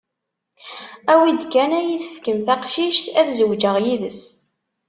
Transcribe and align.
Awi-d 1.11 1.41
kan 1.53 1.71
ad 1.79 1.85
yi-tefkem 1.87 2.39
taqcict, 2.47 3.05
ad 3.19 3.27
zewǧeɣ 3.37 3.75
yid-s. 3.85 4.21